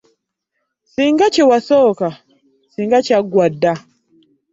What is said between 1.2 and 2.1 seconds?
kye wasooka